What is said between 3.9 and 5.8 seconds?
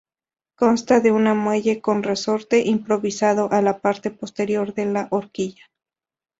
posterior de la horquilla.